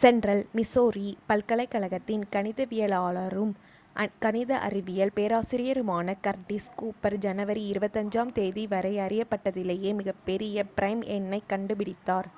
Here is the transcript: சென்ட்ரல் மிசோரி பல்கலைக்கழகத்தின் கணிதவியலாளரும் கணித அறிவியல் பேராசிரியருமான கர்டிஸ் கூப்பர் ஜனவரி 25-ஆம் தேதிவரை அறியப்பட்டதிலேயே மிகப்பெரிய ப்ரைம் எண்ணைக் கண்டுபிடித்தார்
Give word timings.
சென்ட்ரல் 0.00 0.42
மிசோரி 0.56 1.06
பல்கலைக்கழகத்தின் 1.28 2.24
கணிதவியலாளரும் 2.34 3.54
கணித 4.20 4.58
அறிவியல் 4.66 5.14
பேராசிரியருமான 5.16 6.16
கர்டிஸ் 6.22 6.70
கூப்பர் 6.80 7.18
ஜனவரி 7.24 7.64
25-ஆம் 7.70 8.34
தேதிவரை 8.38 8.94
அறியப்பட்டதிலேயே 9.06 9.92
மிகப்பெரிய 10.02 10.66
ப்ரைம் 10.76 11.04
எண்ணைக் 11.16 11.50
கண்டுபிடித்தார் 11.54 12.28